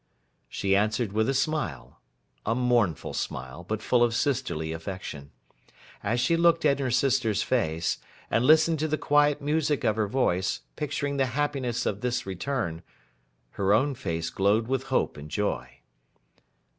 She 0.49 0.75
answered 0.75 1.13
with 1.13 1.29
a 1.29 1.33
smile; 1.35 1.99
a 2.43 2.55
mournful 2.55 3.13
smile, 3.13 3.63
but 3.63 3.83
full 3.83 4.01
of 4.01 4.15
sisterly 4.15 4.71
affection. 4.71 5.29
As 6.01 6.19
she 6.19 6.35
looked 6.35 6.65
in 6.65 6.79
her 6.79 6.89
sister's 6.89 7.43
face, 7.43 7.99
and 8.27 8.43
listened 8.43 8.79
to 8.79 8.87
the 8.87 8.97
quiet 8.97 9.43
music 9.43 9.83
of 9.83 9.97
her 9.97 10.07
voice, 10.07 10.61
picturing 10.75 11.17
the 11.17 11.27
happiness 11.37 11.85
of 11.85 12.01
this 12.01 12.25
return, 12.25 12.81
her 13.51 13.73
own 13.73 13.93
face 13.93 14.31
glowed 14.31 14.67
with 14.67 14.85
hope 14.85 15.17
and 15.17 15.29
joy. 15.29 15.81